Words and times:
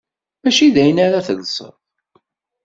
Mačči 0.41 0.67
d 0.75 0.75
ayen 0.81 1.03
ara 1.05 1.25
telseḍ. 1.27 1.75